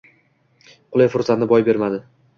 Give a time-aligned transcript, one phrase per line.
[0.95, 2.05] Qulay fursatni boy bermadi